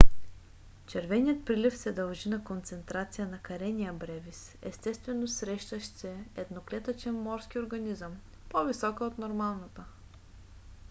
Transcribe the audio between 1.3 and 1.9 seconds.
прилив